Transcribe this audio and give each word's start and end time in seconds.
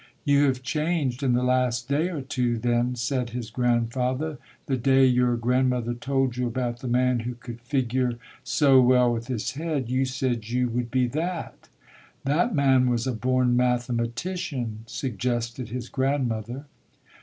"You 0.25 0.45
have 0.45 0.63
changed 0.63 1.21
in 1.21 1.33
the 1.33 1.43
last 1.43 1.87
day 1.87 2.09
or 2.09 2.21
two, 2.23 2.57
then", 2.57 2.95
said 2.95 3.29
his 3.29 3.51
grandfather. 3.51 4.39
"The 4.65 4.75
day 4.77 5.05
your 5.05 5.35
grand 5.37 5.69
mother 5.69 5.93
told 5.93 6.37
you 6.37 6.47
about 6.47 6.79
the 6.79 6.87
man 6.87 7.19
who 7.19 7.35
could 7.35 7.61
figure 7.61 8.17
so 8.43 8.81
well 8.81 9.13
with 9.13 9.27
his 9.27 9.51
head, 9.51 9.91
you 9.91 10.05
said 10.05 10.49
you 10.49 10.69
would 10.69 10.89
be 10.89 11.05
that". 11.09 11.69
"That 12.25 12.55
man 12.55 12.89
was 12.89 13.05
a 13.05 13.11
born 13.13 13.55
mathematician", 13.55 14.85
sug 14.87 15.19
gested 15.19 15.67
his 15.67 15.87
grandmother. 15.87 16.65